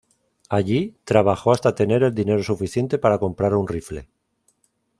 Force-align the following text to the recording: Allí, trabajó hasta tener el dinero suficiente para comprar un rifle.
Allí, 0.49 0.95
trabajó 1.03 1.51
hasta 1.51 1.75
tener 1.75 2.01
el 2.01 2.15
dinero 2.15 2.41
suficiente 2.41 2.97
para 2.97 3.19
comprar 3.19 3.53
un 3.53 3.67
rifle. 3.67 4.07